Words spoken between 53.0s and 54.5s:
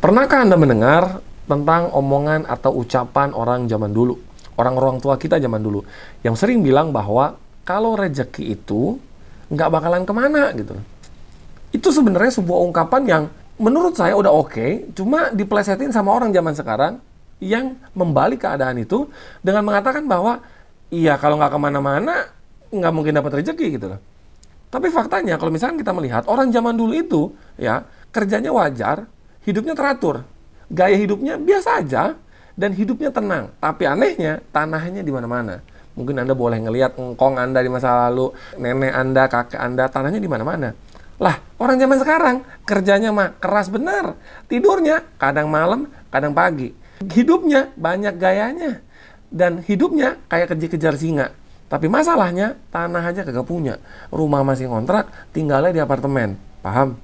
aja kagak punya. Rumah